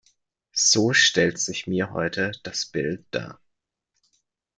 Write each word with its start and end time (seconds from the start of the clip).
So 0.55 0.93
stellt 0.93 1.37
sich 1.37 1.67
mir 1.67 1.91
heute 1.93 2.31
das 2.41 2.65
Bild 2.65 3.05
dar. 3.11 3.39